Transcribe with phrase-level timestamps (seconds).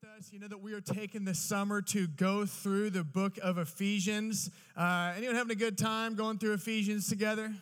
[0.00, 3.38] with us, you know that we are taking the summer to go through the book
[3.42, 4.48] of Ephesians.
[4.74, 7.52] Uh, anyone having a good time going through Ephesians together?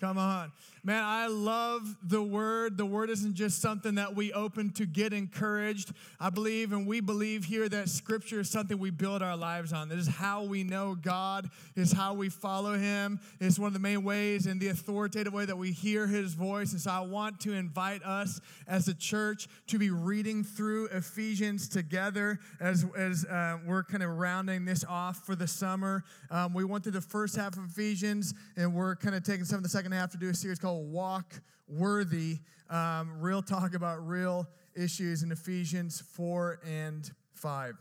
[0.00, 0.50] Come on.
[0.82, 2.78] Man, I love the word.
[2.78, 5.92] The word isn't just something that we open to get encouraged.
[6.18, 9.90] I believe and we believe here that scripture is something we build our lives on.
[9.90, 13.20] This is how we know God, is how we follow him.
[13.40, 16.72] It's one of the main ways and the authoritative way that we hear his voice.
[16.72, 21.68] And so I want to invite us as a church to be reading through Ephesians
[21.68, 26.04] together as, as uh, we're kind of rounding this off for the summer.
[26.30, 29.58] Um, we went through the first half of Ephesians and we're kind of taking some
[29.58, 32.38] of the second half to do a series called Walk Worthy.
[32.68, 37.74] Um, real talk about real issues in Ephesians 4 and 5.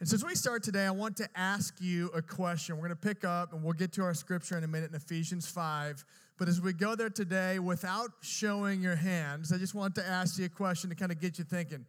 [0.00, 2.76] And so, as we start today, I want to ask you a question.
[2.76, 4.96] We're going to pick up and we'll get to our scripture in a minute in
[4.96, 6.04] Ephesians 5.
[6.38, 10.38] But as we go there today, without showing your hands, I just want to ask
[10.38, 11.84] you a question to kind of get you thinking.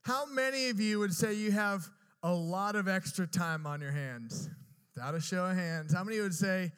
[0.00, 1.86] How many of you would say you have
[2.22, 4.48] a lot of extra time on your hands?
[4.94, 5.92] Without a show of hands.
[5.92, 6.72] How many would say,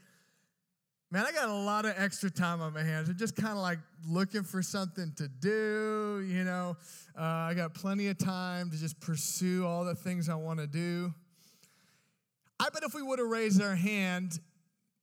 [1.13, 3.09] Man, I got a lot of extra time on my hands.
[3.09, 6.25] I'm just kind of like looking for something to do.
[6.25, 6.77] You know,
[7.19, 10.69] uh, I got plenty of time to just pursue all the things I want to
[10.69, 11.13] do.
[12.61, 14.39] I bet if we would have raised our hand,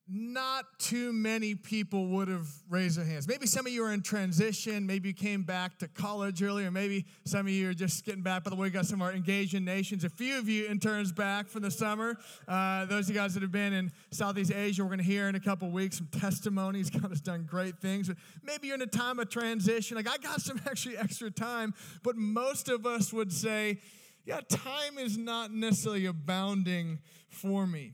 [0.10, 3.28] not too many people would have raised their hands.
[3.28, 4.86] Maybe some of you are in transition.
[4.86, 6.72] Maybe you came back to college earlier.
[6.72, 8.46] Maybe some of you are just getting back.
[8.46, 10.06] By the way, we got some of our engaging nations.
[10.06, 12.18] A few of you interns back from the summer.
[12.48, 15.28] Uh, those of you guys that have been in Southeast Asia, we're going to hear
[15.28, 16.90] in a couple weeks some testimonies.
[16.90, 18.08] God has done great things.
[18.08, 19.98] But maybe you're in a time of transition.
[19.98, 21.74] Like, I got some actually extra time.
[22.02, 23.80] But most of us would say,
[24.26, 27.94] yeah, time is not necessarily abounding for me.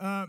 [0.00, 0.26] Uh,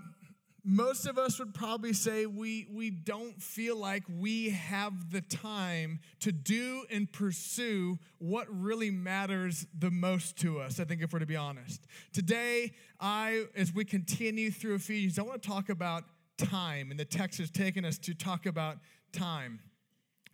[0.66, 6.00] most of us would probably say we, we don't feel like we have the time
[6.22, 11.20] to do and pursue what really matters the most to us, I think, if we're
[11.20, 11.86] to be honest.
[12.12, 16.04] Today, I, as we continue through Ephesians, I want to talk about
[16.38, 18.78] time, and the text has taken us to talk about
[19.12, 19.60] time.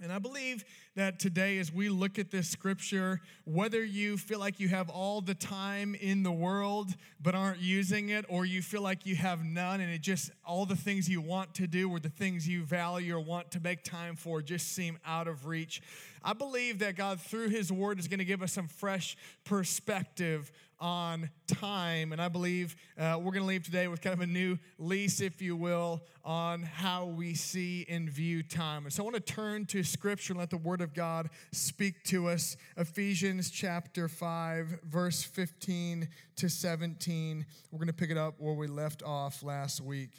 [0.03, 4.59] And I believe that today, as we look at this scripture, whether you feel like
[4.59, 8.81] you have all the time in the world but aren't using it, or you feel
[8.81, 11.99] like you have none and it just all the things you want to do or
[11.99, 15.83] the things you value or want to make time for just seem out of reach,
[16.23, 20.51] I believe that God, through His Word, is going to give us some fresh perspective
[20.79, 22.11] on time.
[22.11, 25.21] And I believe uh, we're going to leave today with kind of a new lease,
[25.21, 28.85] if you will, on how we see and view time.
[28.85, 32.03] And so I want to turn to Scripture and let the Word of God speak
[32.05, 32.57] to us.
[32.77, 37.45] Ephesians chapter 5, verse 15 to 17.
[37.71, 40.11] We're going to pick it up where we left off last week.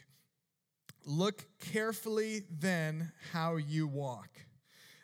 [1.05, 4.29] Look carefully then how you walk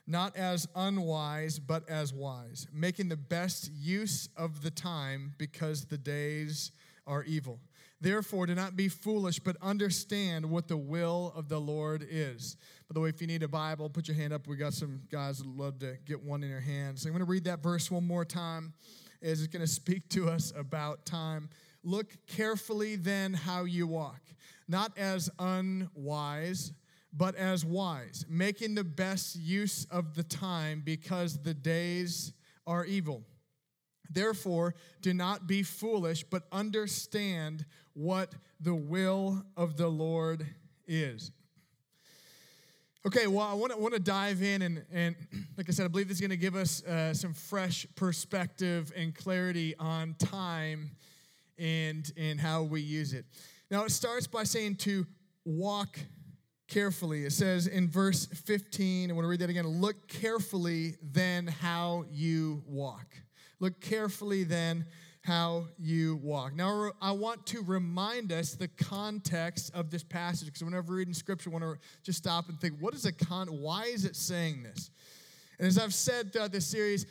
[0.09, 5.99] not as unwise, but as wise, making the best use of the time because the
[5.99, 6.73] days
[7.07, 7.61] are evil.
[8.01, 12.57] Therefore, do not be foolish, but understand what the will of the Lord is.
[12.89, 14.47] By the way, if you need a Bible, put your hand up.
[14.47, 17.05] We got some guys that love to get one in their hands.
[17.05, 18.73] I'm going to read that verse one more time.
[19.21, 21.51] Is it's going to speak to us about time.
[21.83, 24.21] Look carefully then how you walk,
[24.69, 26.73] not as unwise
[27.13, 32.33] but as wise, making the best use of the time because the days
[32.67, 33.25] are evil.
[34.11, 37.65] Therefore, do not be foolish, but understand
[37.95, 40.47] what the will of the Lord
[40.87, 41.31] is.
[43.07, 45.17] Okay, well, I want to, want to dive in, and, and
[45.57, 48.93] like I said, I believe this is going to give us uh, some fresh perspective
[48.97, 50.91] and clarity on time
[51.59, 53.25] and, and how we use it.
[53.71, 55.07] Now, it starts by saying to
[55.45, 55.99] walk
[56.69, 57.25] carefully.
[57.25, 59.67] It says in verse 15, I want to read that again.
[59.67, 63.17] Look carefully then how you walk.
[63.59, 64.87] Look carefully then
[65.23, 66.55] how you walk.
[66.55, 71.51] Now, I want to remind us the context of this passage because whenever reading scripture,
[71.51, 73.49] I want to just stop and think, what is the con?
[73.49, 74.91] Why is it saying this?
[75.59, 77.05] And as I've said throughout this series,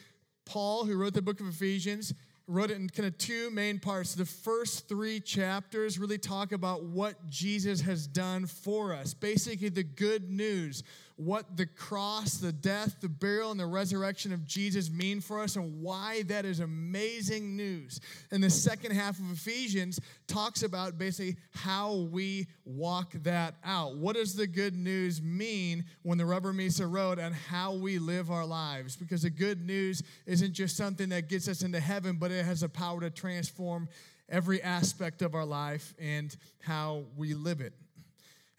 [0.46, 2.14] Paul, who wrote the book of Ephesians,
[2.47, 4.16] wrote it in kind of two main parts.
[4.16, 9.14] The first three chapters really talk about what Jesus has done for us.
[9.14, 10.84] Basically, the good news
[11.17, 15.55] what the cross, the death, the burial, and the resurrection of Jesus mean for us
[15.55, 17.99] and why that is amazing news.
[18.31, 23.97] And the second half of Ephesians talks about basically how we walk that out.
[23.97, 27.97] What does the good news mean when the rubber meets the road and how we
[27.97, 28.96] live our lives?
[28.96, 32.61] Because the good news isn't just something that gets us into heaven, but it has
[32.61, 33.90] the power to transform
[34.29, 37.73] every aspect of our life and how we live it.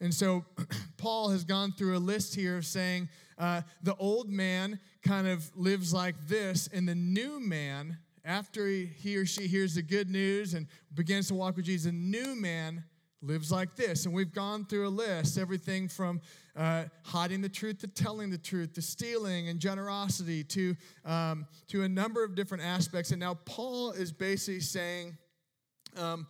[0.00, 0.44] And so
[0.96, 5.50] Paul has gone through a list here of saying uh, the old man kind of
[5.56, 10.54] lives like this, and the new man, after he or she hears the good news
[10.54, 12.84] and begins to walk with Jesus, the new man
[13.22, 14.06] lives like this.
[14.06, 16.20] And we've gone through a list everything from
[16.56, 21.82] uh, hiding the truth to telling the truth to stealing and generosity to, um, to
[21.82, 23.10] a number of different aspects.
[23.10, 25.16] And now Paul is basically saying
[25.96, 26.26] um,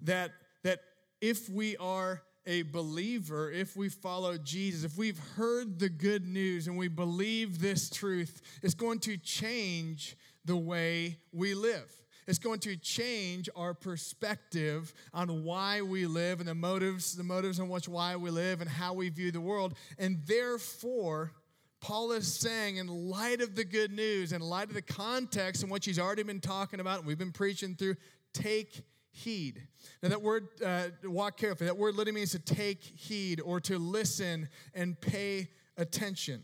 [0.00, 0.32] that,
[0.62, 0.80] that
[1.20, 6.66] if we are a believer, if we follow Jesus, if we've heard the good news
[6.66, 11.90] and we believe this truth, it's going to change the way we live.
[12.26, 17.58] It's going to change our perspective on why we live and the motives, the motives
[17.58, 19.74] on which why we live and how we view the world.
[19.98, 21.32] And therefore,
[21.80, 25.68] Paul is saying, in light of the good news, in light of the context in
[25.68, 27.96] which he's already been talking about, and we've been preaching through,
[28.32, 29.62] take heed.
[30.02, 33.78] Now, that word, uh, walk carefully, that word literally means to take heed or to
[33.78, 36.42] listen and pay attention.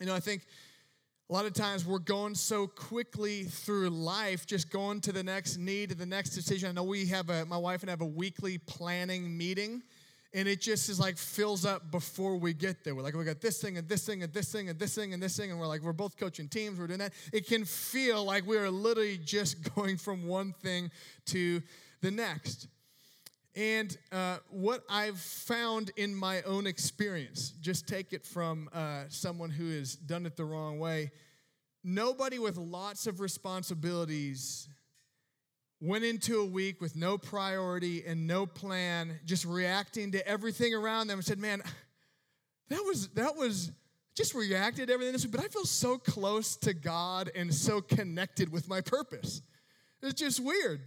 [0.00, 0.46] You know, I think
[1.28, 5.58] a lot of times we're going so quickly through life, just going to the next
[5.58, 6.70] need, to the next decision.
[6.70, 9.82] I know we have a, my wife and I have a weekly planning meeting,
[10.32, 12.94] and it just is like fills up before we get there.
[12.94, 15.12] We're like, we got this thing and this thing and this thing and this thing
[15.12, 17.12] and this thing, and we're like, we're both coaching teams, we're doing that.
[17.32, 20.90] It can feel like we are literally just going from one thing
[21.26, 21.62] to
[22.00, 22.68] the next.
[23.56, 29.50] And uh, what I've found in my own experience, just take it from uh, someone
[29.50, 31.10] who has done it the wrong way.
[31.82, 34.68] Nobody with lots of responsibilities
[35.80, 41.06] went into a week with no priority and no plan, just reacting to everything around
[41.06, 41.62] them and said, Man,
[42.68, 43.72] that was, that was,
[44.16, 47.80] just reacted to everything this week, but I feel so close to God and so
[47.80, 49.40] connected with my purpose.
[50.02, 50.80] It's just weird.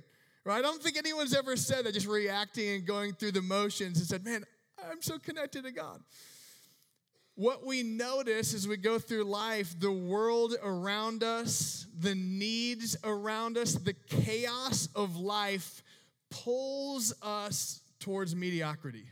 [0.46, 0.60] Right?
[0.60, 4.06] I don't think anyone's ever said that just reacting and going through the motions and
[4.06, 4.44] said, man,
[4.92, 6.02] I'm so connected to God.
[7.36, 13.58] What we notice as we go through life, the world around us, the needs around
[13.58, 15.82] us, the chaos of life
[16.30, 19.06] pulls us towards mediocrity.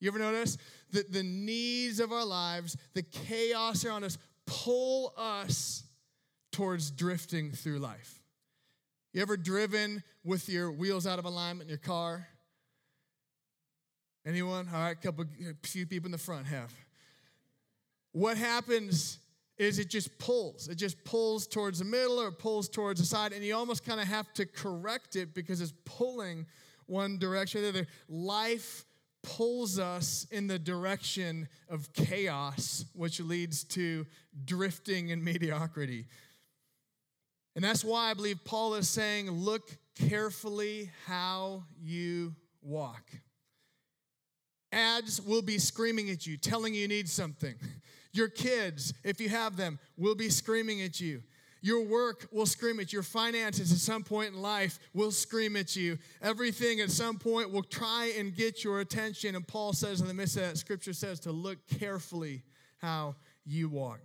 [0.00, 0.58] You ever notice
[0.90, 5.82] that the needs of our lives, the chaos around us, pull us
[6.52, 8.20] towards drifting through life?
[9.14, 12.28] You ever driven with your wheels out of alignment in your car?
[14.26, 14.68] Anyone?
[14.72, 16.74] All right, a couple, a few people in the front have.
[18.14, 19.18] What happens
[19.58, 20.68] is it just pulls.
[20.68, 24.00] It just pulls towards the middle or pulls towards the side, and you almost kind
[24.00, 26.46] of have to correct it because it's pulling
[26.86, 27.86] one direction or the other.
[28.08, 28.84] Life
[29.24, 34.06] pulls us in the direction of chaos, which leads to
[34.44, 36.06] drifting and mediocrity.
[37.56, 39.76] And that's why I believe Paul is saying, look
[40.08, 43.10] carefully how you walk.
[44.70, 47.56] Ads will be screaming at you, telling you you need something.
[48.14, 51.22] Your kids, if you have them, will be screaming at you.
[51.60, 52.98] Your work will scream at you.
[52.98, 55.98] Your finances at some point in life will scream at you.
[56.22, 59.34] Everything at some point will try and get your attention.
[59.34, 62.42] And Paul says in the midst of that, scripture says to look carefully
[62.78, 63.16] how
[63.46, 64.00] you walk.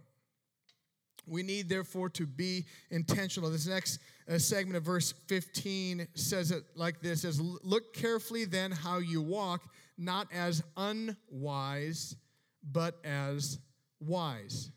[1.27, 3.51] We need, therefore, to be intentional.
[3.51, 8.71] This next uh, segment of verse 15 says it like this says, Look carefully then
[8.71, 9.61] how you walk,
[9.97, 12.15] not as unwise,
[12.63, 13.59] but as
[13.99, 14.71] wise.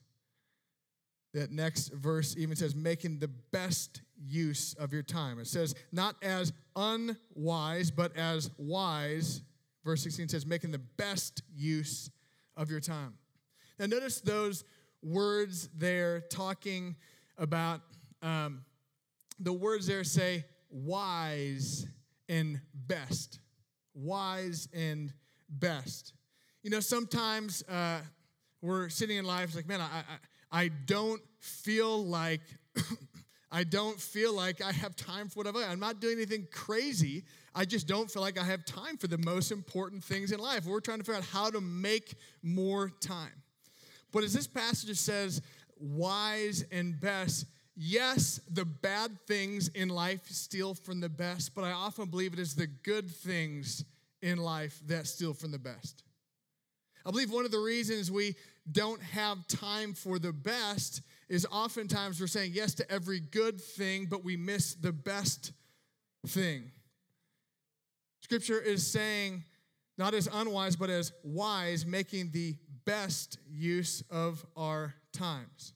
[1.34, 5.38] That next verse even says, making the best use of your time.
[5.38, 9.42] It says, not as unwise, but as wise.
[9.84, 12.10] Verse 16 says, making the best use
[12.56, 13.14] of your time.
[13.78, 14.64] Now, notice those
[15.02, 16.96] words there talking
[17.38, 17.80] about
[18.22, 18.64] um,
[19.40, 21.86] the words there say wise
[22.28, 23.40] and best.
[23.94, 25.12] Wise and
[25.48, 26.14] best.
[26.62, 28.00] You know, sometimes uh,
[28.62, 29.84] we're sitting in life, it's like, man, I,
[30.52, 32.40] I, I don't feel like.
[33.54, 35.62] I don't feel like I have time for whatever.
[35.62, 37.24] I'm not doing anything crazy.
[37.54, 40.64] I just don't feel like I have time for the most important things in life.
[40.64, 43.42] We're trying to figure out how to make more time.
[44.10, 45.42] But as this passage says,
[45.78, 47.44] wise and best,
[47.76, 52.38] yes, the bad things in life steal from the best, but I often believe it
[52.38, 53.84] is the good things
[54.22, 56.04] in life that steal from the best.
[57.04, 58.36] I believe one of the reasons we
[58.70, 64.06] don't have time for the best is oftentimes we're saying yes to every good thing,
[64.08, 65.52] but we miss the best
[66.26, 66.70] thing.
[68.20, 69.42] Scripture is saying,
[69.98, 72.54] not as unwise, but as wise, making the
[72.84, 75.72] best use of our times.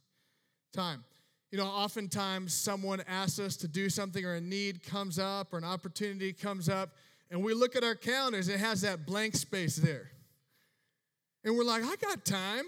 [0.73, 1.05] Time.
[1.51, 5.59] You know, oftentimes someone asks us to do something or a need comes up or
[5.59, 6.91] an opportunity comes up,
[7.31, 10.11] and we look at our calendars, it has that blank space there.
[11.47, 12.65] And we're like, I got time.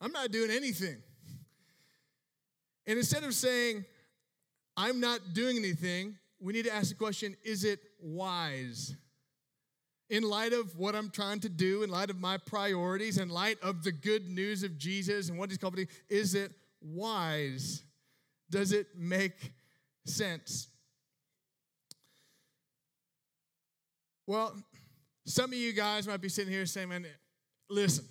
[0.00, 0.96] I'm not doing anything.
[2.86, 3.84] And instead of saying,
[4.74, 8.96] I'm not doing anything, we need to ask the question is it wise?
[10.08, 13.58] In light of what I'm trying to do, in light of my priorities, in light
[13.62, 17.82] of the good news of Jesus and what he's called me, is it wise?
[18.48, 19.52] Does it make
[20.06, 20.68] sense?
[24.26, 24.54] Well,
[25.26, 27.06] some of you guys might be sitting here saying, man,
[27.68, 28.04] listen,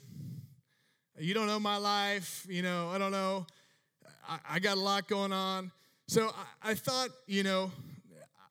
[1.18, 2.46] you don't know my life.
[2.50, 3.46] You know, I don't know.
[4.28, 5.72] I, I got a lot going on.
[6.08, 6.30] So
[6.64, 7.72] I, I thought, you know,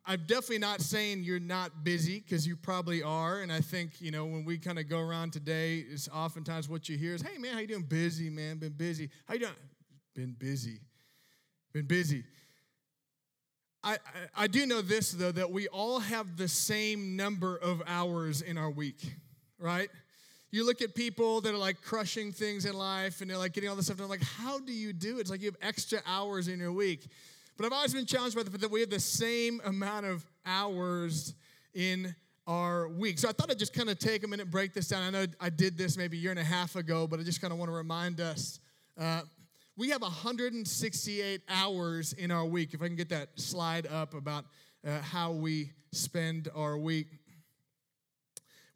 [0.07, 3.41] I'm definitely not saying you're not busy because you probably are.
[3.41, 6.89] And I think, you know, when we kind of go around today, it's oftentimes what
[6.89, 7.83] you hear is, hey, man, how you doing?
[7.83, 8.59] Busy, man.
[8.59, 9.09] Been busy.
[9.27, 9.53] How you doing?
[10.15, 10.81] Been busy.
[11.73, 12.25] Been busy.
[13.83, 17.83] I, I, I do know this, though, that we all have the same number of
[17.87, 19.01] hours in our week,
[19.59, 19.89] right?
[20.55, 23.69] You look at people that are like crushing things in life and they're like getting
[23.69, 25.23] all this stuff, I'm like, how do you do it?
[25.23, 27.09] It's like you have extra hours in your week.
[27.57, 30.25] But I've always been challenged by the fact that we have the same amount of
[30.47, 31.35] hours
[31.75, 32.15] in
[32.47, 33.19] our week.
[33.19, 35.03] So I thought I'd just kind of take a minute, break this down.
[35.03, 37.41] I know I did this maybe a year and a half ago, but I just
[37.41, 38.61] kind of want to remind us.
[38.97, 39.23] Uh,
[39.77, 42.75] we have 168 hours in our week.
[42.75, 44.45] If I can get that slide up about
[44.87, 47.09] uh, how we spend our week.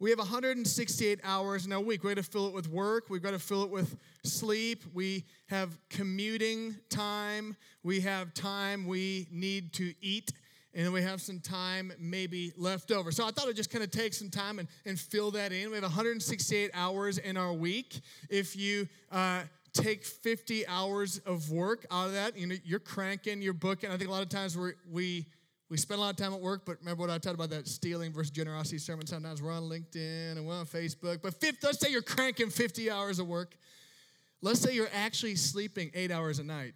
[0.01, 2.05] We have 168 hours in a week.
[2.05, 3.11] We've got to fill it with work.
[3.11, 4.85] We've got to fill it with sleep.
[4.95, 7.57] We have commuting time.
[7.83, 10.31] We have time we need to eat.
[10.73, 13.11] And then we have some time maybe left over.
[13.11, 15.71] So I thought I'd just kind of take some time and, and fill that in.
[15.71, 18.01] We have 168 hours in our week.
[18.31, 23.43] If you uh, take 50 hours of work out of that, you know, you're cranking,
[23.43, 23.91] you're booking.
[23.91, 25.27] I think a lot of times we we
[25.71, 27.69] we spend a lot of time at work, but remember what I talked about that
[27.69, 29.07] stealing versus generosity sermon?
[29.07, 31.21] Sometimes we're on LinkedIn and we're on Facebook.
[31.23, 33.55] But 50, let's say you're cranking 50 hours of work.
[34.41, 36.73] Let's say you're actually sleeping eight hours a night.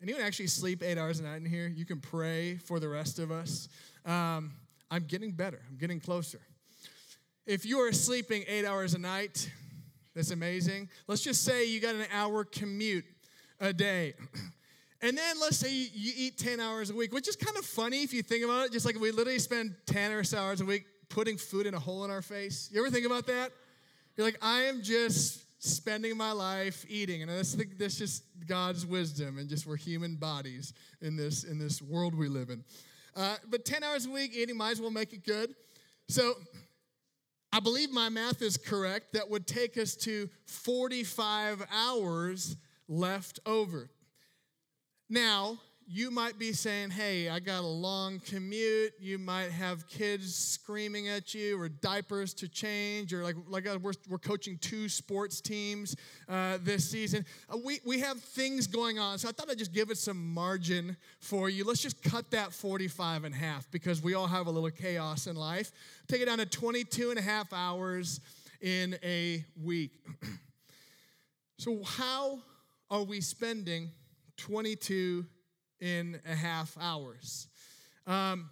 [0.00, 1.66] Anyone actually sleep eight hours a night in here?
[1.66, 3.68] You can pray for the rest of us.
[4.04, 4.52] Um,
[4.90, 6.40] I'm getting better, I'm getting closer.
[7.46, 9.50] If you are sleeping eight hours a night,
[10.14, 10.90] that's amazing.
[11.08, 13.04] Let's just say you got an hour commute
[13.58, 14.14] a day.
[15.02, 18.02] And then let's say you, eat 10 hours a week, which is kind of funny
[18.02, 18.72] if you think about it.
[18.72, 21.78] Just like we literally spend 10 or so hours a week putting food in a
[21.78, 22.70] hole in our face.
[22.72, 23.50] You ever think about that?
[24.16, 27.22] You're like, I am just spending my life eating.
[27.22, 31.82] And that's, that's just God's wisdom and just we're human bodies in this, in this
[31.82, 32.64] world we live in.
[33.16, 35.54] Uh, but 10 hours a week eating might as well make it good.
[36.08, 36.34] So
[37.52, 39.12] I believe my math is correct.
[39.14, 42.56] That would take us to 45 hours
[42.88, 43.90] left over.
[45.12, 48.94] Now, you might be saying, hey, I got a long commute.
[48.98, 53.78] You might have kids screaming at you or diapers to change, or like, like uh,
[53.82, 55.96] we're, we're coaching two sports teams
[56.30, 57.26] uh, this season.
[57.52, 59.18] Uh, we, we have things going on.
[59.18, 61.66] So I thought I'd just give it some margin for you.
[61.66, 65.36] Let's just cut that 45 in half because we all have a little chaos in
[65.36, 65.72] life.
[66.08, 68.18] Take it down to 22 and a half hours
[68.62, 69.90] in a week.
[71.58, 72.38] so, how
[72.90, 73.90] are we spending?
[74.36, 75.26] 22
[75.80, 77.48] and a half hours.
[78.06, 78.50] Um,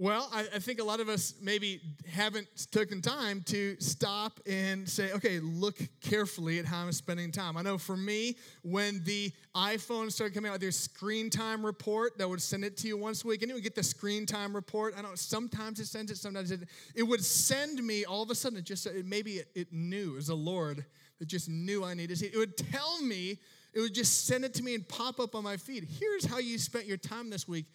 [0.00, 1.78] well, I, I, think a lot of us maybe
[2.10, 7.58] haven't taken time to stop and say, okay, look carefully at how I'm spending time.
[7.58, 12.16] I know for me, when the iPhone started coming out with their screen time report
[12.16, 14.54] that would send it to you once a week, and you get the screen time
[14.54, 14.94] report.
[14.96, 16.60] I don't sometimes it sends it, sometimes it,
[16.94, 20.12] it would send me all of a sudden, it just, it, maybe it, it knew,
[20.12, 20.86] it was the Lord
[21.20, 22.34] that just knew I needed to see it.
[22.34, 23.38] It would tell me,
[23.72, 25.86] it would just send it to me and pop up on my feed.
[25.88, 27.66] Here's how you spent your time this week.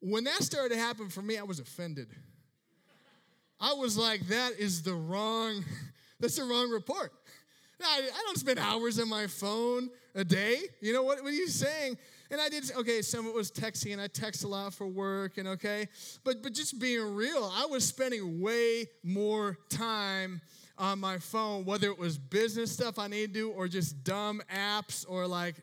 [0.00, 2.08] When that started to happen for me, I was offended.
[3.58, 5.64] I was like, that is the wrong,
[6.20, 7.12] that's the wrong report.
[7.82, 10.60] I, I don't spend hours on my phone a day.
[10.80, 11.96] You know, what, what are you saying?
[12.30, 14.86] And I did, okay, some of it was texting, and I text a lot for
[14.86, 15.88] work, and okay.
[16.22, 20.40] But, but just being real, I was spending way more time
[20.80, 24.40] on my phone, whether it was business stuff I need to do or just dumb
[24.52, 25.56] apps or like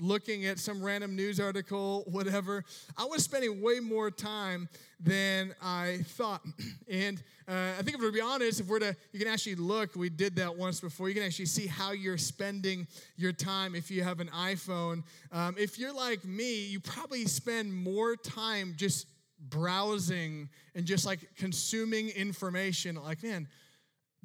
[0.00, 2.64] looking at some random news article, whatever.
[2.98, 6.42] I was spending way more time than I thought.
[6.86, 9.54] And uh, I think if we're to be honest, if we're to, you can actually
[9.54, 13.74] look, we did that once before, you can actually see how you're spending your time
[13.74, 15.02] if you have an iPhone.
[15.32, 19.06] Um, if you're like me, you probably spend more time just
[19.48, 22.96] browsing and just like consuming information.
[22.96, 23.48] Like, man,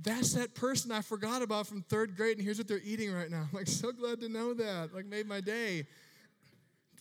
[0.02, 3.30] that's that person I forgot about from third grade, and here's what they're eating right
[3.30, 3.48] now.
[3.50, 4.94] I'm like, so glad to know that.
[4.94, 5.86] Like, made my day.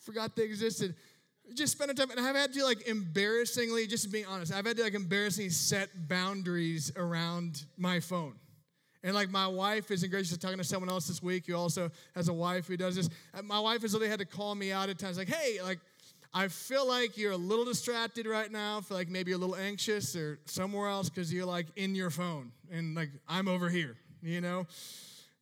[0.01, 0.95] Forgot they existed.
[1.55, 4.83] Just spend time, and I've had to like embarrassingly, just being honest, I've had to
[4.83, 8.35] like embarrassingly set boundaries around my phone.
[9.03, 11.91] And like my wife is encouraged to talking to someone else this week who also
[12.15, 13.09] has a wife who does this.
[13.45, 15.79] My wife has literally had to call me out at times like, hey, like
[16.33, 18.79] I feel like you're a little distracted right now.
[18.79, 21.95] I feel like maybe you're a little anxious or somewhere else because you're like in
[21.95, 24.67] your phone and like I'm over here, you know?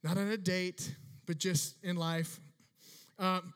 [0.02, 0.94] Not on a date,
[1.26, 2.38] but just in life.
[3.18, 3.52] Um,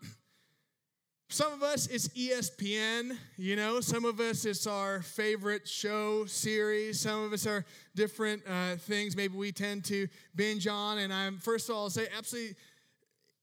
[1.32, 3.80] some of us, it's ESPN, you know.
[3.80, 6.98] Some of us, it's our favorite show series.
[6.98, 9.14] Some of us are different uh, things.
[9.14, 10.98] Maybe we tend to binge on.
[10.98, 12.56] And I'm, first of all, I'll say absolutely,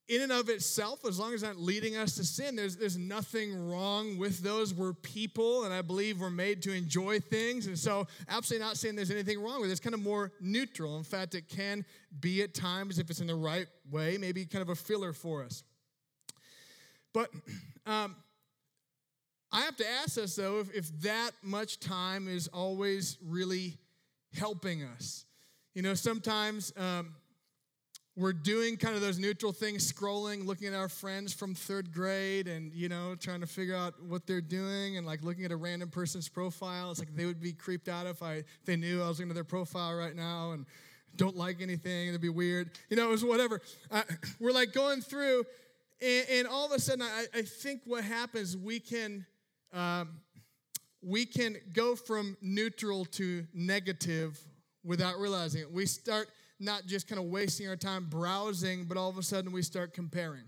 [0.08, 3.70] in and of itself, as long as not leading us to sin, there's, there's nothing
[3.70, 4.74] wrong with those.
[4.74, 7.68] We're people, and I believe we're made to enjoy things.
[7.68, 9.74] And so, absolutely not saying there's anything wrong with it.
[9.74, 10.98] It's kind of more neutral.
[10.98, 11.84] In fact, it can
[12.22, 15.44] be at times, if it's in the right way, maybe kind of a filler for
[15.44, 15.64] us.
[17.14, 17.30] But
[17.86, 18.16] um,
[19.52, 23.78] I have to ask us, though, if, if that much time is always really
[24.34, 25.26] helping us.
[25.74, 27.14] You know, sometimes um,
[28.18, 32.48] we're doing kind of those neutral things, scrolling, looking at our friends from third grade
[32.48, 35.56] and, you know, trying to figure out what they're doing and like looking at a
[35.56, 36.90] random person's profile.
[36.90, 39.30] It's like they would be creeped out if I if they knew I was looking
[39.30, 40.66] at their profile right now and
[41.16, 42.10] don't like anything.
[42.10, 42.72] It'd be weird.
[42.90, 43.62] You know, it was whatever.
[44.40, 45.46] We're like going through
[46.02, 49.26] and, and all of a sudden, I, I think what happens, we can,
[49.74, 50.10] um,
[51.02, 54.40] we can go from neutral to negative
[54.84, 55.72] without realizing it.
[55.72, 56.30] We start
[56.60, 59.94] not just kind of wasting our time browsing, but all of a sudden we start
[59.94, 60.46] comparing.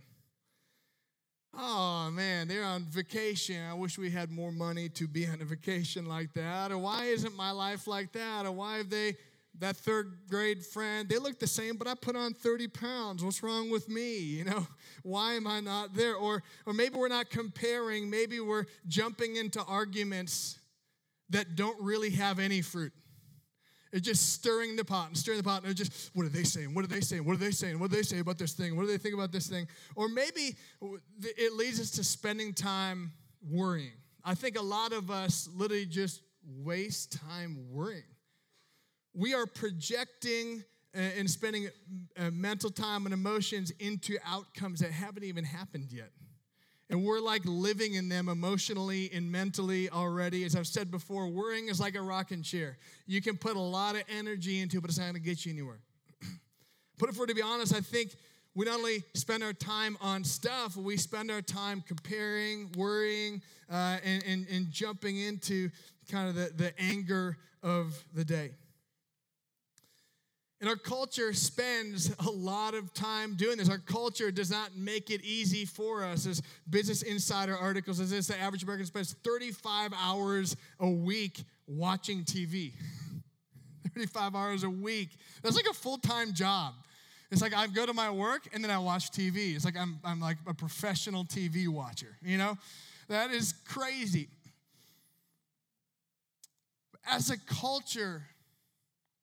[1.53, 3.61] Oh man, they're on vacation.
[3.63, 6.71] I wish we had more money to be on a vacation like that.
[6.71, 8.45] Or why isn't my life like that?
[8.45, 9.15] Or why have they
[9.57, 13.23] that third grade friend, they look the same, but I put on 30 pounds.
[13.23, 14.17] What's wrong with me?
[14.17, 14.67] You know,
[15.03, 16.15] why am I not there?
[16.15, 20.59] Or, or maybe we're not comparing, maybe we're jumping into arguments
[21.29, 22.93] that don't really have any fruit.
[23.91, 26.73] It's just stirring the pot and stirring the pot, and just, what are they saying?
[26.73, 27.25] What are they saying?
[27.25, 27.79] What are they saying?
[27.79, 28.75] What do they say about this thing?
[28.75, 29.67] What do they think about this thing?
[29.95, 30.55] Or maybe
[31.21, 33.11] it leads us to spending time
[33.49, 33.93] worrying.
[34.23, 38.03] I think a lot of us literally just waste time worrying
[39.13, 40.63] we are projecting
[40.95, 41.69] uh, and spending
[42.17, 46.11] uh, mental time and emotions into outcomes that haven't even happened yet.
[46.89, 50.43] And we're like living in them emotionally and mentally already.
[50.43, 52.77] As I've said before, worrying is like a rocking chair.
[53.05, 55.53] You can put a lot of energy into it, but it's not gonna get you
[55.53, 55.79] anywhere.
[56.97, 58.15] but if we're to be honest, I think
[58.55, 63.97] we not only spend our time on stuff, we spend our time comparing, worrying, uh,
[64.03, 65.69] and, and, and jumping into
[66.11, 68.51] kind of the, the anger of the day.
[70.61, 73.69] And our culture spends a lot of time doing this.
[73.69, 76.25] Our culture does not make it easy for us.
[76.25, 82.73] As Business Insider articles this, the average American spends 35 hours a week watching TV.
[83.95, 85.09] 35 hours a week.
[85.43, 86.73] That's like a full-time job.
[87.31, 89.55] It's like I go to my work and then I watch TV.
[89.55, 92.57] It's like I'm, I'm like a professional TV watcher, you know?
[93.07, 94.27] That is crazy.
[97.09, 98.23] As a culture,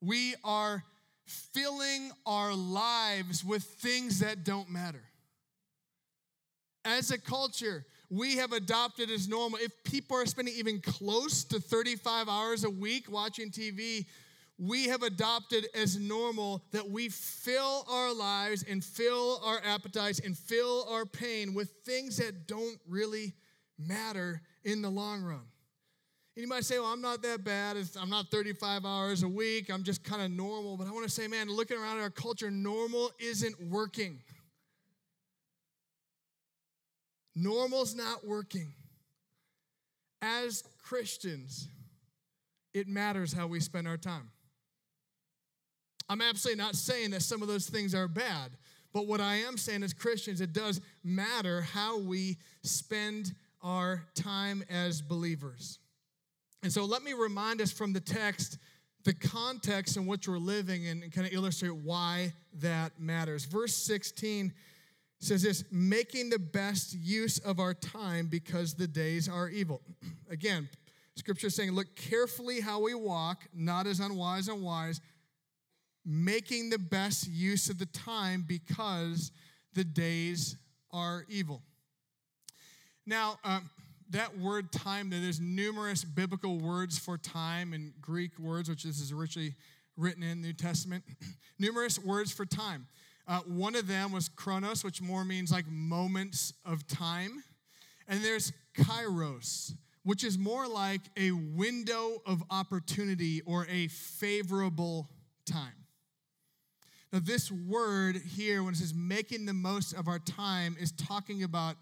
[0.00, 0.82] we are
[1.26, 5.02] filling our lives with things that don't matter.
[6.84, 9.58] As a culture, we have adopted as normal.
[9.60, 14.06] If people are spending even close to 35 hours a week watching TV,
[14.58, 20.36] we have adopted as normal that we fill our lives and fill our appetites and
[20.36, 23.34] fill our pain with things that don't really
[23.78, 25.44] matter in the long run.
[26.44, 27.76] Might say, well, I'm not that bad.
[27.98, 29.70] I'm not 35 hours a week.
[29.70, 30.76] I'm just kind of normal.
[30.76, 34.20] But I want to say, man, looking around at our culture, normal isn't working.
[37.34, 38.72] Normal's not working.
[40.22, 41.68] As Christians,
[42.72, 44.30] it matters how we spend our time.
[46.08, 48.52] I'm absolutely not saying that some of those things are bad,
[48.92, 54.62] but what I am saying as Christians, it does matter how we spend our time
[54.70, 55.78] as believers.
[56.66, 58.58] And so let me remind us from the text
[59.04, 63.44] the context in which we're living and, kind of illustrate why that matters.
[63.44, 64.52] Verse 16
[65.20, 69.80] says this making the best use of our time because the days are evil.
[70.28, 70.68] Again,
[71.14, 75.00] scripture is saying, look carefully how we walk, not as unwise and wise,
[76.04, 79.30] making the best use of the time because
[79.74, 80.56] the days
[80.90, 81.62] are evil.
[83.06, 83.70] Now, um,
[84.10, 89.12] that word time, there's numerous biblical words for time and Greek words, which this is
[89.12, 89.54] originally
[89.96, 91.04] written in New Testament.
[91.58, 92.86] numerous words for time.
[93.28, 97.42] Uh, one of them was chronos, which more means like moments of time.
[98.06, 99.72] And there's kairos,
[100.04, 105.08] which is more like a window of opportunity or a favorable
[105.44, 105.72] time.
[107.12, 111.42] Now, this word here, when it says making the most of our time, is talking
[111.42, 111.76] about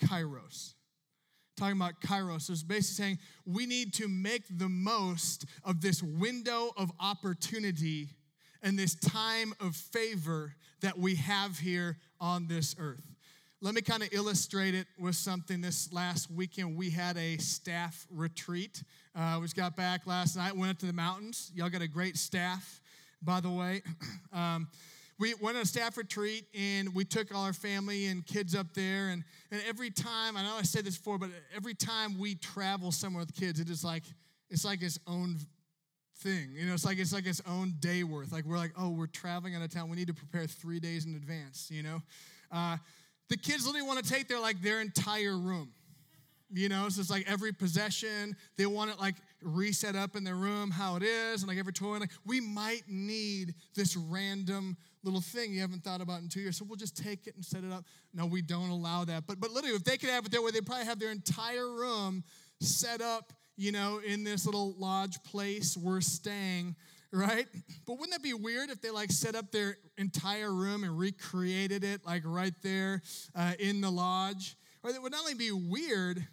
[0.00, 0.74] kairos.
[1.58, 2.48] Talking about kairos.
[2.50, 8.10] It's basically saying we need to make the most of this window of opportunity
[8.62, 13.02] and this time of favor that we have here on this earth.
[13.60, 15.60] Let me kind of illustrate it with something.
[15.60, 18.84] This last weekend, we had a staff retreat.
[19.16, 21.50] Uh, we just got back last night, went up to the mountains.
[21.56, 22.80] Y'all got a great staff,
[23.20, 23.82] by the way.
[24.32, 24.68] Um,
[25.18, 28.72] we went on a staff retreat and we took all our family and kids up
[28.74, 29.08] there.
[29.08, 32.92] And, and every time, I know I said this before, but every time we travel
[32.92, 34.04] somewhere with kids, it is like,
[34.48, 35.38] it's like its own
[36.18, 36.50] thing.
[36.54, 38.32] You know, it's like it's like its own day worth.
[38.32, 39.88] Like we're like, oh, we're traveling out of town.
[39.88, 41.68] We need to prepare three days in advance.
[41.70, 42.02] You know,
[42.50, 42.76] uh,
[43.28, 45.72] the kids literally want to take their like their entire room.
[46.50, 50.34] You know, so it's like every possession they want it like reset up in their
[50.34, 51.98] room how it is, and like every toy.
[51.98, 56.56] Like we might need this random little thing you haven't thought about in two years,
[56.56, 57.84] so we'll just take it and set it up.
[58.12, 59.26] No, we don't allow that.
[59.26, 61.72] But but literally, if they could have it their way, they probably have their entire
[61.72, 62.24] room
[62.60, 66.76] set up you know, in this little lodge place we're staying,
[67.12, 67.46] right?
[67.86, 71.82] But wouldn't that be weird if they like set up their entire room and recreated
[71.82, 73.02] it like right there
[73.34, 74.56] uh, in the lodge?
[74.84, 76.24] Or it would not only be weird,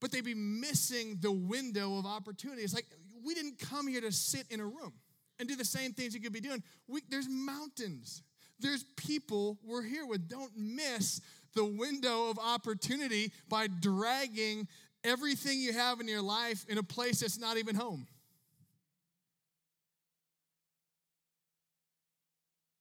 [0.00, 2.62] but they'd be missing the window of opportunity.
[2.62, 2.86] It's like
[3.22, 4.94] we didn't come here to sit in a room
[5.42, 6.62] and do the same things you could be doing.
[6.86, 8.22] We, there's mountains,
[8.60, 10.28] there's people we're here with.
[10.28, 11.20] Don't miss
[11.56, 14.68] the window of opportunity by dragging
[15.02, 18.06] everything you have in your life in a place that's not even home.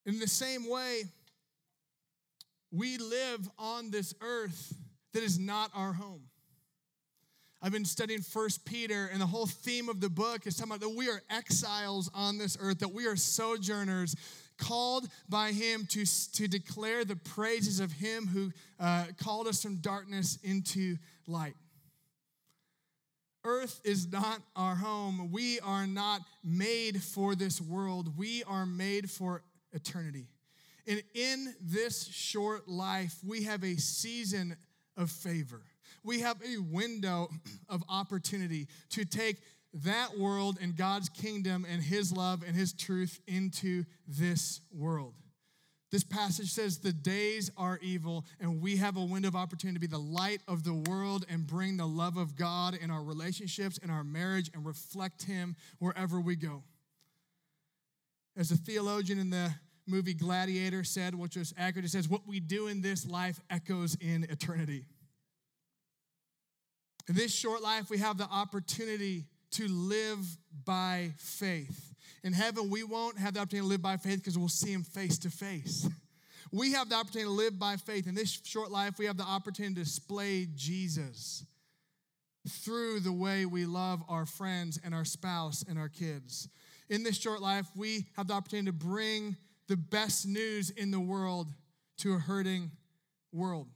[0.05, 1.05] In the same way,
[2.71, 4.75] we live on this earth
[5.13, 6.21] that is not our home.
[7.63, 10.81] I've been studying First Peter, and the whole theme of the book is talking about
[10.81, 14.15] that we are exiles on this earth, that we are sojourners,
[14.57, 19.75] called by Him to, to declare the praises of Him who uh, called us from
[19.75, 20.97] darkness into
[21.27, 21.53] light.
[23.43, 25.29] Earth is not our home.
[25.31, 28.17] We are not made for this world.
[28.17, 30.27] We are made for eternity.
[30.87, 34.55] And in this short life, we have a season
[34.97, 35.61] of favor.
[36.03, 37.29] We have a window
[37.69, 39.37] of opportunity to take
[39.73, 45.13] that world and God's kingdom and His love and His truth into this world.
[45.91, 49.79] This passage says the days are evil, and we have a window of opportunity to
[49.81, 53.77] be the light of the world and bring the love of God in our relationships,
[53.77, 56.63] in our marriage, and reflect Him wherever we go.
[58.37, 59.53] As a theologian in the
[59.85, 63.97] movie Gladiator said, which was accurate, it says, What we do in this life echoes
[63.99, 64.85] in eternity.
[67.07, 70.19] In this short life, we have the opportunity to live
[70.65, 71.93] by faith.
[72.23, 74.83] In heaven, we won't have the opportunity to live by faith because we'll see Him
[74.83, 75.87] face to face.
[76.53, 78.07] We have the opportunity to live by faith.
[78.07, 81.45] In this short life, we have the opportunity to display Jesus
[82.49, 86.49] through the way we love our friends and our spouse and our kids.
[86.89, 89.37] In this short life, we have the opportunity to bring
[89.67, 91.47] the best news in the world
[91.99, 92.71] to a hurting
[93.31, 93.67] world.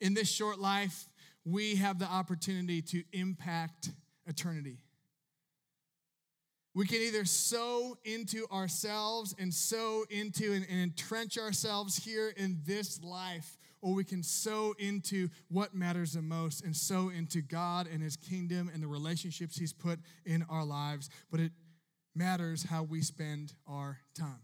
[0.00, 1.06] In this short life,
[1.50, 3.90] we have the opportunity to impact
[4.26, 4.78] eternity.
[6.74, 12.58] We can either sow into ourselves and sow into and, and, entrench ourselves here in
[12.66, 17.88] this life, or we can sow into what matters the most and sow into God
[17.92, 21.08] and His kingdom and the relationships He's put in our lives.
[21.30, 21.52] But it
[22.14, 24.42] matters how we spend our time.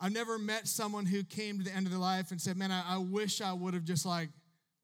[0.00, 2.72] I've never met someone who came to the end of their life and said, Man,
[2.72, 4.30] I, I wish I would have just like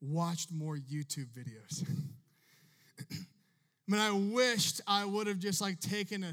[0.00, 1.84] watched more YouTube videos.
[3.10, 3.16] I
[3.88, 6.32] mean, I wished I would have just like taken a,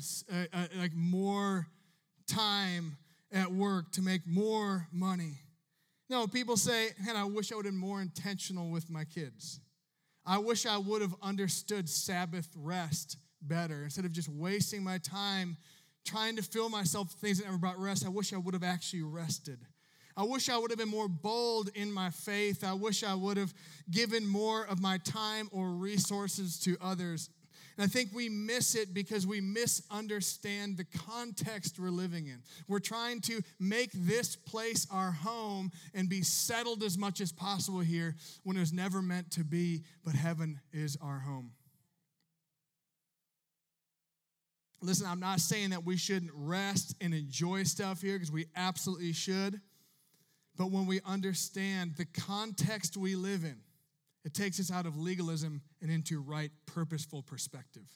[0.78, 1.68] like more
[2.28, 2.98] time
[3.32, 5.40] at work to make more money.
[6.10, 9.60] No, people say, man, I wish I would have been more intentional with my kids.
[10.26, 13.84] I wish I would have understood Sabbath rest better.
[13.84, 15.58] Instead of just wasting my time
[16.06, 18.64] trying to fill myself with things that never brought rest, I wish I would have
[18.64, 19.60] actually rested.
[20.18, 22.64] I wish I would have been more bold in my faith.
[22.64, 23.54] I wish I would have
[23.92, 27.30] given more of my time or resources to others.
[27.78, 32.42] And I think we miss it because we misunderstand the context we're living in.
[32.68, 37.82] We're trying to make this place our home and be settled as much as possible
[37.82, 41.52] here when it was never meant to be, but heaven is our home.
[44.82, 49.14] Listen, I'm not saying that we shouldn't rest and enjoy stuff here because we absolutely
[49.14, 49.62] should.
[50.58, 53.58] But when we understand the context we live in,
[54.26, 57.88] it takes us out of legalism and into right, purposeful perspective.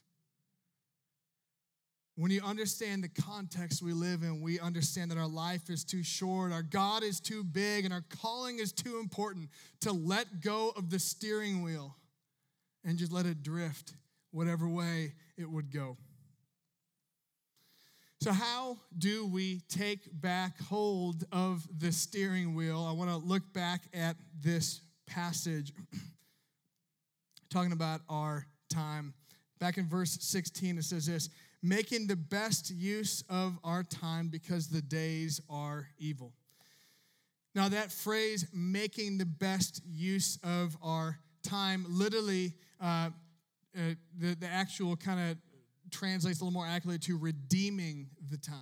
[2.16, 6.04] when you understand the context we live in, we understand that our life is too
[6.04, 10.72] short, our God is too big, and our calling is too important to let go
[10.76, 11.96] of the steering wheel
[12.84, 13.94] and just let it drift
[14.32, 15.98] whatever way it would go.
[18.22, 22.86] So, how do we take back hold of the steering wheel?
[22.88, 25.74] I want to look back at this passage
[27.50, 29.16] talking about our time.
[29.58, 31.30] Back in verse 16, it says this
[31.64, 36.32] making the best use of our time because the days are evil.
[37.56, 43.10] Now, that phrase, making the best use of our time, literally, uh,
[43.76, 45.38] uh, the, the actual kind of
[45.92, 48.56] translates a little more accurately to redeeming the time.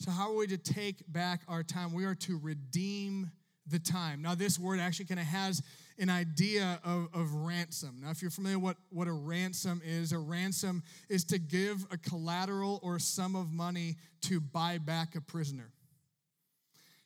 [0.00, 1.94] So, how are we to take back our time?
[1.94, 3.30] We are to redeem
[3.66, 4.22] the time.
[4.22, 5.62] Now, this word actually kind of has
[5.98, 8.00] an idea of, of ransom.
[8.02, 11.96] Now, if you're familiar what, what a ransom is, a ransom is to give a
[11.96, 15.70] collateral or sum of money to buy back a prisoner.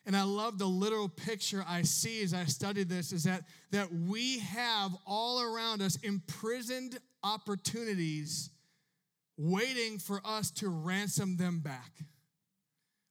[0.06, 3.92] And I love the literal picture I see as I study this is that, that
[3.92, 8.50] we have all around us imprisoned opportunities
[9.40, 11.92] waiting for us to ransom them back.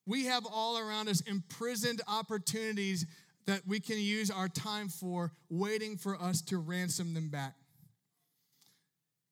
[0.06, 3.08] We have all around us imprisoned opportunities
[3.48, 7.56] that we can use our time for, waiting for us to ransom them back.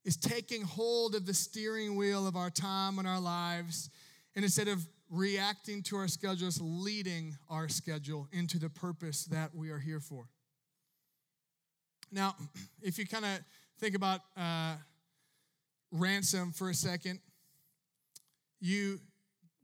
[0.06, 3.92] Is taking hold of the steering wheel of our time and our lives,
[4.36, 9.70] and instead of reacting to our schedules, leading our schedule into the purpose that we
[9.70, 10.26] are here for.
[12.12, 12.36] Now,
[12.82, 13.40] if you kind of
[13.80, 14.78] think about uh,
[15.92, 17.20] ransom for a second,
[18.60, 19.00] you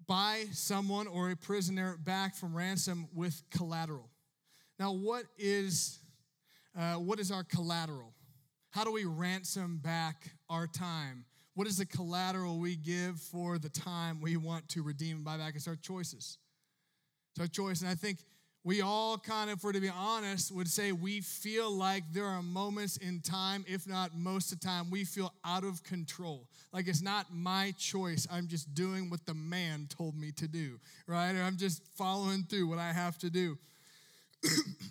[0.07, 4.09] buy someone or a prisoner back from ransom with collateral.
[4.79, 5.99] Now, what is,
[6.77, 8.13] uh, what is our collateral?
[8.71, 11.25] How do we ransom back our time?
[11.53, 15.37] What is the collateral we give for the time we want to redeem and buy
[15.37, 15.55] back?
[15.55, 16.39] It's our choices.
[17.31, 17.81] It's our choice.
[17.81, 18.19] And I think
[18.65, 22.41] we all kind of, for to be honest, would say we feel like there are
[22.41, 26.47] moments in time, if not most of the time, we feel out of control.
[26.71, 28.25] Like it's not my choice.
[28.31, 31.35] I'm just doing what the man told me to do, right?
[31.35, 33.57] Or I'm just following through what I have to do.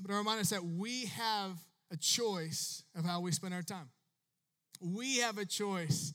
[0.02, 1.52] but I remind us that we have
[1.90, 3.88] a choice of how we spend our time.
[4.80, 6.12] We have a choice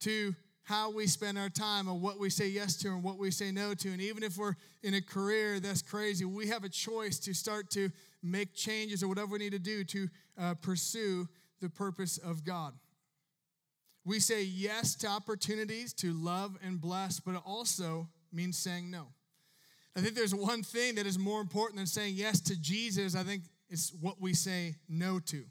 [0.00, 0.34] to
[0.68, 3.50] how we spend our time and what we say yes to and what we say
[3.50, 3.88] no to.
[3.88, 4.52] And even if we're
[4.82, 7.90] in a career that's crazy, we have a choice to start to
[8.22, 11.26] make changes or whatever we need to do to uh, pursue
[11.62, 12.74] the purpose of God.
[14.04, 19.06] We say yes to opportunities to love and bless, but it also means saying no.
[19.96, 23.16] I think there's one thing that is more important than saying yes to Jesus.
[23.16, 25.36] I think it's what we say no to.
[25.38, 25.46] In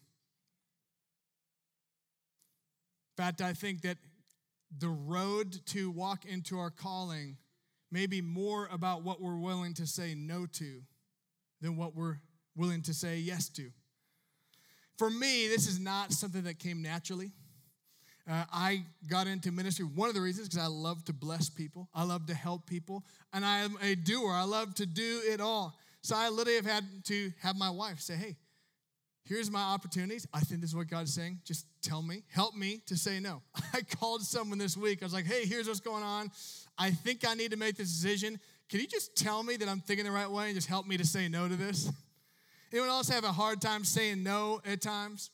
[3.18, 3.98] fact, I think that
[4.76, 7.38] the road to walk into our calling
[7.92, 10.82] may be more about what we're willing to say no to
[11.62, 12.18] than what we're
[12.56, 13.70] willing to say yes to.
[14.98, 17.32] For me, this is not something that came naturally.
[18.30, 19.86] Uh, I got into ministry.
[19.86, 23.06] One of the reasons because I love to bless people, I love to help people,
[23.32, 24.34] and I am a doer.
[24.34, 25.78] I love to do it all.
[26.02, 28.38] So I literally have had to have my wife say, "Hey,
[29.28, 30.28] here's my opportunities.
[30.34, 31.40] I think this is what God's saying.
[31.46, 33.42] Just tell me, help me to say no."
[33.74, 35.02] I called someone this week.
[35.02, 36.32] I was like, "Hey, here's what's going on.
[36.78, 38.40] I think I need to make this decision.
[38.70, 40.98] Can you just tell me that I'm thinking the right way and just help me
[40.98, 41.90] to say no to this?"
[42.72, 45.32] Anyone else have a hard time saying no at times?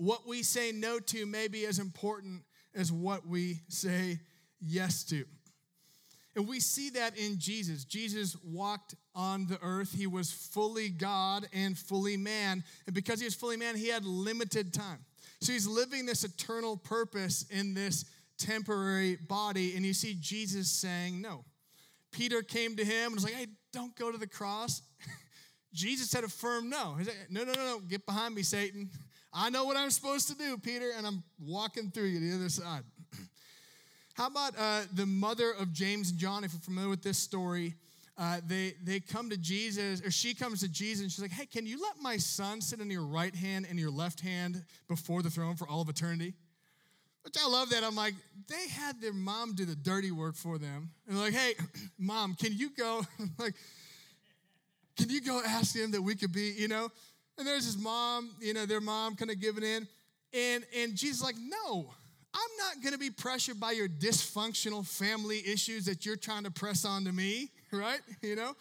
[0.00, 2.42] what we say no to may be as important
[2.74, 4.18] as what we say
[4.58, 5.24] yes to.
[6.34, 7.84] And we see that in Jesus.
[7.84, 9.92] Jesus walked on the earth.
[9.92, 12.64] He was fully God and fully man.
[12.86, 15.04] And because he was fully man, he had limited time.
[15.42, 18.06] So he's living this eternal purpose in this
[18.38, 19.76] temporary body.
[19.76, 21.44] And you see Jesus saying no.
[22.12, 24.80] Peter came to him and was like, hey, don't go to the cross.
[25.74, 26.94] Jesus said a firm no.
[26.94, 28.90] He's like, no, no, no, no, get behind me, Satan.
[29.32, 32.34] I know what I'm supposed to do, Peter, and I'm walking through you to the
[32.36, 32.82] other side.
[34.14, 36.42] How about uh, the mother of James and John?
[36.42, 37.74] If you're familiar with this story,
[38.20, 41.46] uh, they, they come to Jesus, or she comes to Jesus, and she's like, Hey,
[41.46, 45.22] can you let my son sit in your right hand and your left hand before
[45.22, 46.34] the throne for all of eternity?
[47.22, 47.82] Which I love that.
[47.82, 48.14] I'm like,
[48.46, 50.90] they had their mom do the dirty work for them.
[51.08, 51.54] And they're like, Hey,
[51.98, 53.02] mom, can you go?
[53.38, 53.54] like,
[54.98, 56.90] can you go ask him that we could be, you know?
[57.38, 59.88] And there's his mom, you know, their mom kind of giving in.
[60.34, 61.90] And, and Jesus like, no,
[62.34, 66.50] I'm not going to be pressured by your dysfunctional family issues that you're trying to
[66.50, 68.00] press onto me, right?
[68.22, 68.54] You know?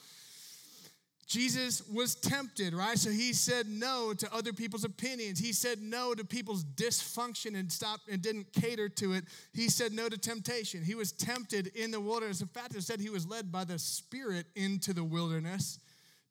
[1.29, 2.97] Jesus was tempted, right?
[2.97, 5.37] So he said no to other people's opinions.
[5.37, 9.25] He said no to people's dysfunction and stopped and didn't cater to it.
[9.53, 10.81] He said no to temptation.
[10.81, 12.41] He was tempted in the wilderness.
[12.41, 15.77] In fact, it said he was led by the Spirit into the wilderness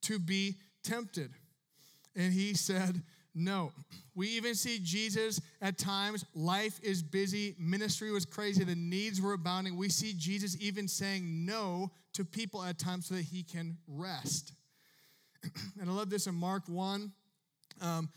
[0.03, 1.31] to be tempted.
[2.17, 3.01] And he said
[3.38, 3.72] no.
[4.14, 9.33] We even see Jesus at times, life is busy, ministry was crazy, the needs were
[9.33, 9.77] abounding.
[9.77, 14.53] We see Jesus even saying no to people at times so that he can rest.
[15.81, 17.12] and I love this in Mark 1.
[17.81, 18.09] Um,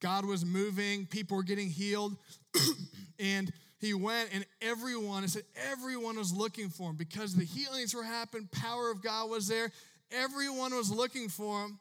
[0.00, 2.16] God was moving, people were getting healed,
[3.18, 7.94] and he went, and everyone, I said, everyone was looking for him because the healings
[7.94, 9.70] were happening, power of God was there.
[10.10, 11.78] Everyone was looking for him.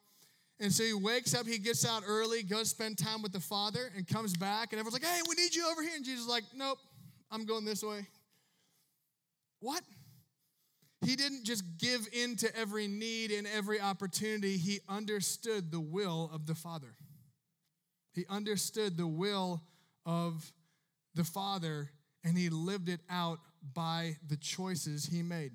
[0.60, 3.92] And so he wakes up, he gets out early, goes spend time with the Father,
[3.96, 5.94] and comes back, and everyone's like, hey, we need you over here.
[5.96, 6.78] And Jesus is like, nope,
[7.32, 8.06] I'm going this way.
[9.62, 9.82] What?
[11.06, 16.30] He didn't just give in to every need and every opportunity, he understood the will
[16.34, 16.94] of the Father.
[18.14, 19.62] He understood the will
[20.06, 20.52] of
[21.16, 21.90] the Father,
[22.26, 23.40] and he lived it out
[23.74, 25.54] by the choices he made.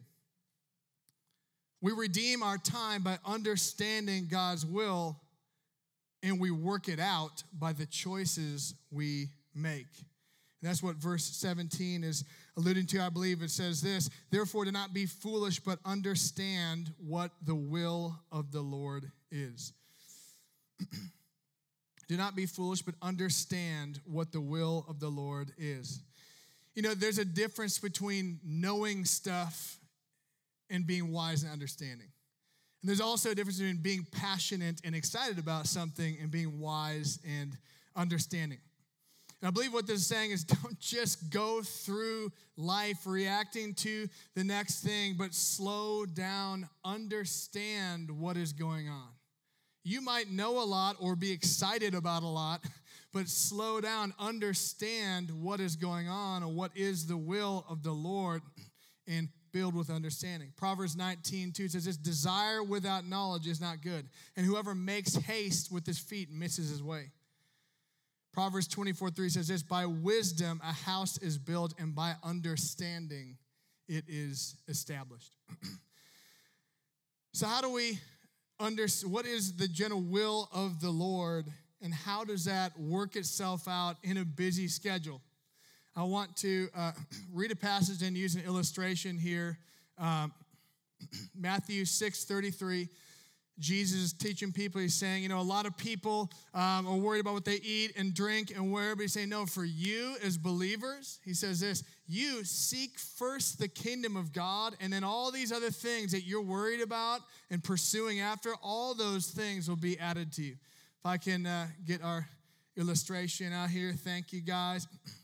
[1.85, 5.21] We redeem our time by understanding God's will,
[6.23, 9.89] and we work it out by the choices we make.
[10.63, 12.25] And that's what verse 17 is
[12.57, 13.43] alluding to, I believe.
[13.43, 18.63] It says this Therefore, do not be foolish, but understand what the will of the
[18.63, 19.75] Lord is.
[22.09, 26.01] do not be foolish, but understand what the will of the Lord is.
[26.75, 29.79] You know, there's a difference between knowing stuff
[30.71, 32.09] and being wise and understanding.
[32.83, 37.19] And there's also a difference between being passionate and excited about something and being wise
[37.27, 37.57] and
[37.97, 38.59] understanding.
[39.41, 44.09] And I believe what this is saying is don't just go through life reacting to
[44.35, 49.09] the next thing, but slow down, understand what is going on.
[49.83, 52.65] You might know a lot or be excited about a lot,
[53.13, 57.93] but slow down, understand what is going on or what is the will of the
[57.93, 58.41] Lord,
[59.07, 60.53] and filled with understanding.
[60.57, 65.71] Proverbs 19, 2 says this desire without knowledge is not good, and whoever makes haste
[65.71, 67.13] with his feet misses his way.
[68.33, 73.37] Proverbs 24, 3 says this by wisdom a house is built, and by understanding
[73.87, 75.37] it is established.
[77.33, 78.01] so, how do we
[78.59, 81.47] understand what is the general will of the Lord,
[81.81, 85.21] and how does that work itself out in a busy schedule?
[85.97, 86.93] I want to uh,
[87.33, 89.59] read a passage and use an illustration here.
[89.99, 90.33] Um,
[91.35, 92.89] Matthew 6 33.
[93.61, 94.81] Jesus is teaching people.
[94.81, 97.93] He's saying, you know, a lot of people um, are worried about what they eat
[97.97, 101.85] and drink and where, but he's saying, no, for you as believers, he says this
[102.07, 106.43] you seek first the kingdom of God, and then all these other things that you're
[106.43, 110.53] worried about and pursuing after, all those things will be added to you.
[110.53, 112.29] If I can uh, get our
[112.77, 114.89] illustration out here, thank you guys.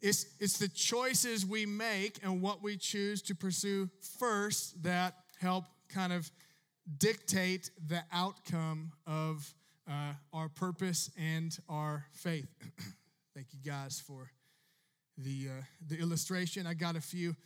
[0.00, 5.64] It's, it's the choices we make and what we choose to pursue first that help
[5.88, 6.30] kind of
[6.98, 9.54] dictate the outcome of
[9.88, 12.48] uh, our purpose and our faith.
[13.34, 14.30] Thank you guys for
[15.18, 16.66] the, uh, the illustration.
[16.66, 17.36] I got a few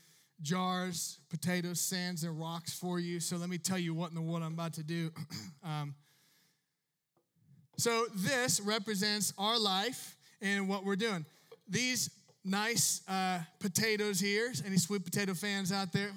[0.41, 3.21] jars, potatoes, sands, and rocks for you.
[3.21, 5.11] So let me tell you what in the world I'm about to do.
[5.65, 5.95] um,
[7.77, 11.25] so this represents our life and what we're doing.
[11.69, 12.11] These
[12.45, 14.53] nice uh, potatoes here.
[14.67, 16.11] Any sweet potato fans out there?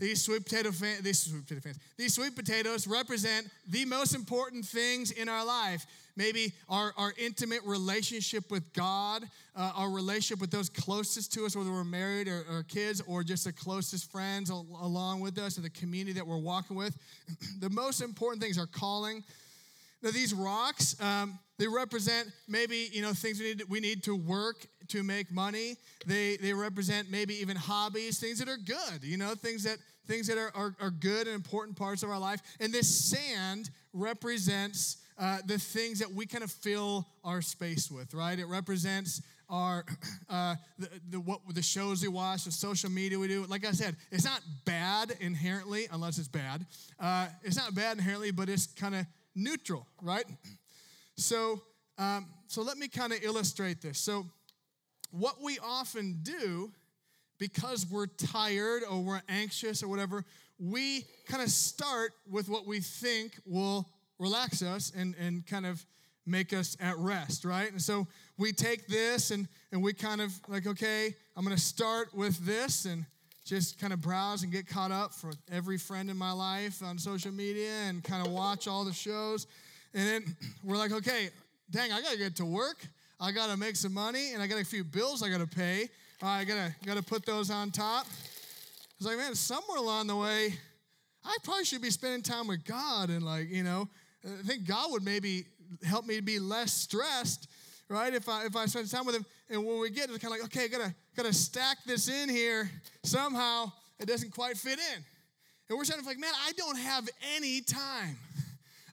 [0.00, 4.64] These sweet potato fans, these sweet potato fans, these sweet potatoes represent the most important
[4.64, 5.84] things in our life.
[6.16, 11.54] Maybe our, our intimate relationship with God, uh, our relationship with those closest to us,
[11.54, 15.60] whether we're married or, or kids, or just the closest friends along with us, or
[15.60, 16.96] the community that we're walking with.
[17.60, 19.22] the most important things are calling.
[20.02, 24.02] Now, these rocks, um, they represent maybe you know things we need to, we need
[24.04, 25.76] to work to make money.
[26.06, 29.02] They they represent maybe even hobbies, things that are good.
[29.02, 32.18] You know, things that things that are, are, are good and important parts of our
[32.18, 32.40] life.
[32.58, 38.14] And this sand represents uh, the things that we kind of fill our space with,
[38.14, 38.38] right?
[38.38, 39.84] It represents our
[40.30, 43.44] uh, the, the what the shows we watch, the social media we do.
[43.46, 46.64] Like I said, it's not bad inherently, unless it's bad.
[46.98, 50.24] Uh, it's not bad inherently, but it's kind of neutral, right?
[51.16, 51.62] So,
[51.98, 53.98] um, so let me kind of illustrate this.
[53.98, 54.26] So,
[55.10, 56.72] what we often do
[57.38, 60.24] because we're tired or we're anxious or whatever,
[60.58, 65.84] we kind of start with what we think will relax us and, and kind of
[66.26, 67.72] make us at rest, right?
[67.72, 68.06] And so
[68.36, 72.84] we take this and, and we kind of like, okay, I'm gonna start with this
[72.84, 73.06] and
[73.50, 76.96] just kind of browse and get caught up for every friend in my life on
[76.96, 79.48] social media and kind of watch all the shows.
[79.92, 81.30] And then we're like, okay,
[81.68, 82.86] dang, I gotta get to work.
[83.18, 85.88] I gotta make some money, and I got a few bills I gotta pay.
[86.22, 88.06] I gotta gotta put those on top.
[88.96, 90.54] It's like, man, somewhere along the way,
[91.24, 93.88] I probably should be spending time with God and like, you know,
[94.24, 95.46] I think God would maybe
[95.84, 97.48] help me be less stressed,
[97.90, 98.14] right?
[98.14, 100.40] If I if I spend time with Him, and when we get, it's kind of
[100.40, 102.70] like, okay, I gotta gotta stack this in here
[103.02, 103.70] somehow.
[103.98, 105.04] It doesn't quite fit in,
[105.68, 108.16] and we're saying like, man, I don't have any time.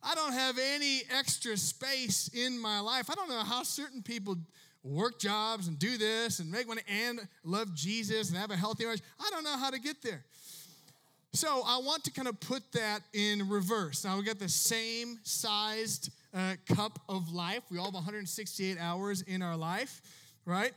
[0.03, 3.09] I don't have any extra space in my life.
[3.09, 4.37] I don't know how certain people
[4.83, 8.85] work jobs and do this and make money and love Jesus and have a healthy
[8.85, 9.01] marriage.
[9.19, 10.23] I don't know how to get there.
[11.33, 14.05] So I want to kind of put that in reverse.
[14.05, 17.63] Now we got the same sized uh, cup of life.
[17.69, 20.01] We all have 168 hours in our life,
[20.45, 20.71] right?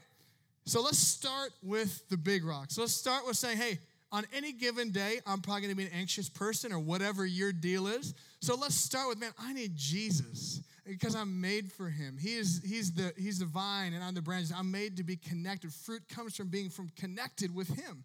[0.64, 2.74] So let's start with the big rocks.
[2.74, 3.78] So let's start with saying, hey,
[4.12, 7.52] on any given day, I'm probably going to be an anxious person or whatever your
[7.52, 8.14] deal is.
[8.40, 12.16] So let's start with, man, I need Jesus because I'm made for him.
[12.20, 14.52] He is, he's, the, he's the vine and I'm the branches.
[14.56, 15.72] I'm made to be connected.
[15.72, 18.04] Fruit comes from being from connected with him.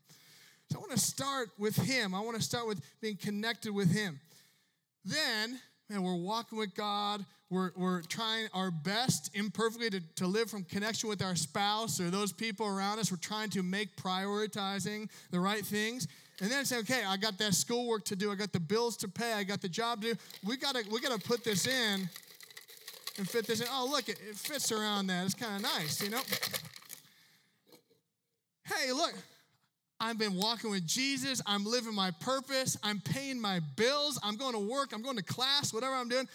[0.71, 2.13] So I want to start with him.
[2.13, 4.19] I want to start with being connected with him.
[5.03, 5.59] Then,
[5.89, 7.25] man, we're walking with God.
[7.49, 12.09] We're, we're trying our best imperfectly to, to live from connection with our spouse or
[12.09, 13.11] those people around us.
[13.11, 16.07] We're trying to make prioritizing the right things.
[16.41, 19.07] And then say, okay, I got that schoolwork to do, I got the bills to
[19.07, 20.19] pay, I got the job to do.
[20.45, 22.09] We gotta we gotta put this in
[23.17, 23.67] and fit this in.
[23.71, 25.23] Oh, look, it, it fits around that.
[25.23, 26.19] It's kind of nice, you know?
[28.65, 29.13] Hey, look,
[29.99, 31.41] I've been walking with Jesus.
[31.45, 32.77] I'm living my purpose.
[32.83, 34.19] I'm paying my bills.
[34.23, 34.91] I'm going to work.
[34.93, 36.27] I'm going to class, whatever I'm doing.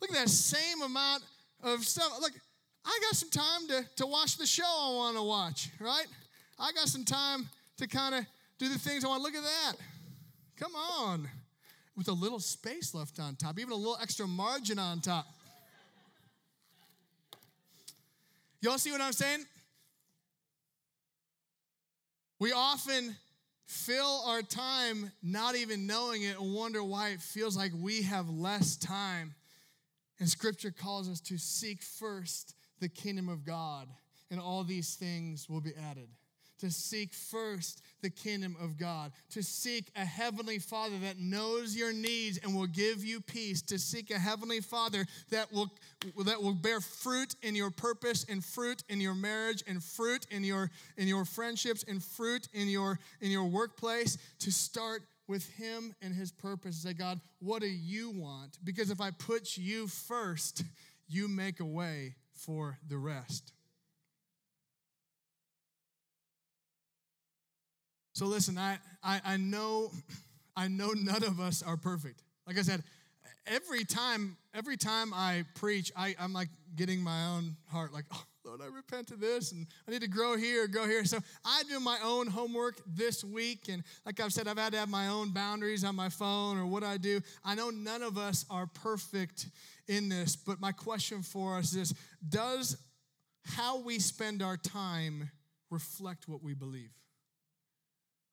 [0.00, 1.24] Look at that same amount
[1.62, 2.12] of stuff.
[2.20, 2.32] Look,
[2.84, 6.06] I got some time to, to watch the show I want to watch, right?
[6.58, 7.48] I got some time
[7.78, 8.24] to kind of
[8.58, 9.22] do the things I want.
[9.22, 9.74] Look at that.
[10.56, 11.28] Come on.
[11.96, 15.26] With a little space left on top, even a little extra margin on top.
[18.60, 19.44] Y'all see what I'm saying?
[22.38, 23.16] We often
[23.66, 28.28] fill our time not even knowing it and wonder why it feels like we have
[28.30, 29.34] less time.
[30.20, 33.88] And scripture calls us to seek first the kingdom of God,
[34.30, 36.08] and all these things will be added
[36.58, 41.92] to seek first the kingdom of God, to seek a heavenly Father that knows your
[41.92, 45.70] needs and will give you peace, to seek a heavenly Father that will
[46.24, 50.44] that will bear fruit in your purpose and fruit in your marriage and fruit in
[50.44, 55.94] your in your friendships and fruit in your in your workplace to start with him
[56.00, 56.76] and his purpose.
[56.76, 58.58] Say, God, what do you want?
[58.64, 60.64] Because if I put you first,
[61.06, 63.52] you make a way for the rest.
[68.18, 69.92] So listen, I, I, I know
[70.56, 72.24] I know none of us are perfect.
[72.48, 72.82] Like I said,
[73.46, 78.24] every time every time I preach, I, I'm like getting my own heart, like, oh
[78.44, 81.04] Lord, I repent of this and I need to grow here, grow here.
[81.04, 83.68] So I do my own homework this week.
[83.68, 86.66] And like I've said, I've had to have my own boundaries on my phone or
[86.66, 87.20] what I do.
[87.44, 89.46] I know none of us are perfect
[89.86, 91.94] in this, but my question for us is
[92.28, 92.76] Does
[93.44, 95.30] how we spend our time
[95.70, 96.90] reflect what we believe?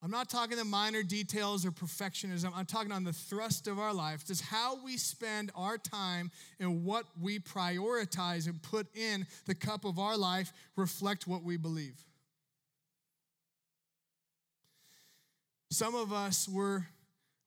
[0.06, 2.52] I'm not talking the minor details or perfectionism.
[2.56, 4.24] I'm talking on the thrust of our life.
[4.24, 6.30] Does how we spend our time
[6.60, 11.58] and what we prioritize and put in the cup of our life reflect what we
[11.58, 12.06] believe?
[15.72, 16.86] Some of us were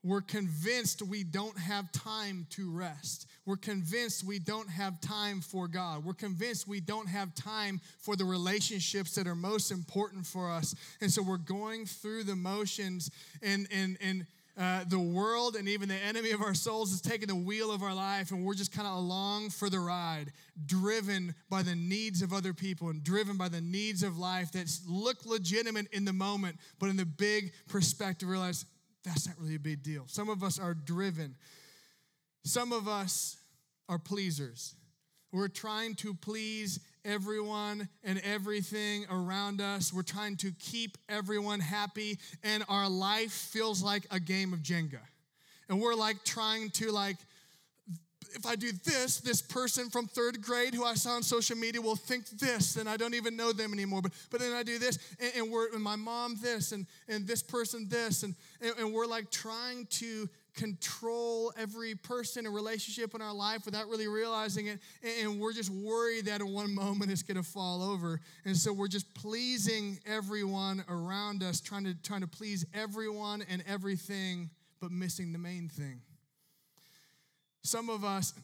[0.05, 3.27] we're convinced we don't have time to rest.
[3.45, 6.05] We're convinced we don't have time for God.
[6.05, 10.75] We're convinced we don't have time for the relationships that are most important for us.
[11.01, 13.11] And so we're going through the motions,
[13.43, 14.27] and, and, and
[14.59, 17.83] uh, the world and even the enemy of our souls is taking the wheel of
[17.83, 20.33] our life, and we're just kind of along for the ride,
[20.67, 24.69] driven by the needs of other people and driven by the needs of life that
[24.89, 28.65] look legitimate in the moment, but in the big perspective, realize
[29.05, 30.05] that's not really a big deal.
[30.07, 31.35] Some of us are driven.
[32.45, 33.37] Some of us
[33.89, 34.75] are pleasers.
[35.33, 39.93] We're trying to please everyone and everything around us.
[39.93, 45.01] We're trying to keep everyone happy, and our life feels like a game of Jenga.
[45.69, 47.17] And we're like trying to like
[48.35, 51.81] if I do this, this person from third grade who I saw on social media
[51.81, 54.03] will think this, and I don't even know them anymore.
[54.03, 57.27] But, but then I do this, and, and we're and my mom this, and, and
[57.27, 63.15] this person this, and, and, and we're like trying to control every person and relationship
[63.15, 64.81] in our life without really realizing it.
[65.23, 68.21] And we're just worried that in one moment it's going to fall over.
[68.45, 73.63] And so we're just pleasing everyone around us, trying to, trying to please everyone and
[73.69, 74.51] everything,
[74.81, 76.01] but missing the main thing.
[77.63, 78.35] Some of us,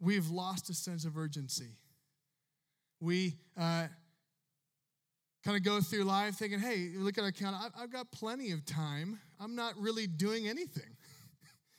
[0.00, 1.76] we've lost a sense of urgency.
[3.00, 3.86] We, uh,
[5.44, 7.56] kind of go through life thinking, hey, look at our account.
[7.78, 9.18] I've got plenty of time.
[9.40, 10.96] I'm not really doing anything.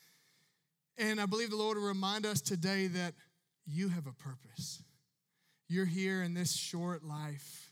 [0.98, 3.14] and I believe the Lord will remind us today that
[3.66, 4.84] you have a purpose.
[5.70, 7.72] You're here in this short life.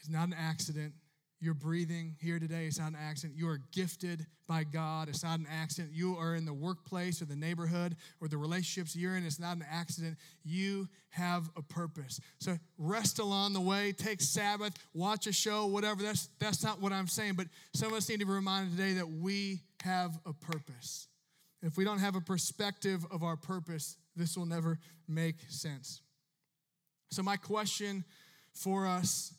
[0.00, 0.94] It's not an accident.
[1.42, 2.66] You're breathing here today.
[2.66, 3.36] It's not an accident.
[3.36, 5.08] You are gifted by God.
[5.08, 5.92] It's not an accident.
[5.92, 9.26] You are in the workplace or the neighborhood or the relationships you're in.
[9.26, 10.18] It's not an accident.
[10.44, 12.20] You have a purpose.
[12.38, 13.90] So rest along the way.
[13.90, 14.74] Take Sabbath.
[14.94, 15.66] Watch a show.
[15.66, 16.04] Whatever.
[16.04, 17.34] That's that's not what I'm saying.
[17.34, 21.08] But some of us need to be reminded today that we have a purpose.
[21.60, 24.78] If we don't have a perspective of our purpose, this will never
[25.08, 26.02] make sense.
[27.10, 28.04] So my question
[28.54, 29.34] for us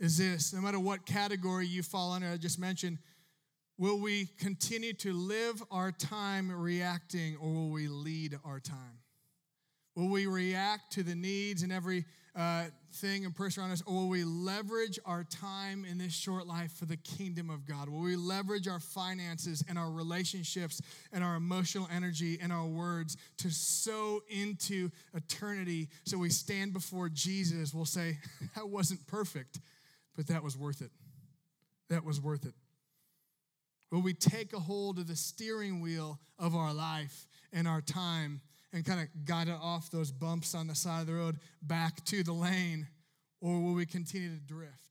[0.00, 2.98] is this no matter what category you fall under, I just mentioned,
[3.76, 8.98] will we continue to live our time reacting or will we lead our time?
[9.94, 12.04] Will we react to the needs and every
[12.36, 16.46] uh, thing and person around us, or will we leverage our time in this short
[16.46, 17.88] life for the kingdom of God?
[17.88, 20.80] Will we leverage our finances and our relationships
[21.12, 27.08] and our emotional energy and our words to sow into eternity so we stand before
[27.08, 27.74] Jesus?
[27.74, 28.18] We'll say,
[28.54, 29.58] that wasn't perfect
[30.18, 30.90] but that was worth it.
[31.90, 32.54] That was worth it.
[33.92, 38.40] Will we take a hold of the steering wheel of our life and our time
[38.72, 42.04] and kind of guide it off those bumps on the side of the road back
[42.06, 42.88] to the lane,
[43.40, 44.87] or will we continue to drift?